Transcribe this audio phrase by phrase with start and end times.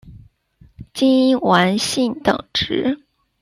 [0.95, 3.03] 金丸信等职。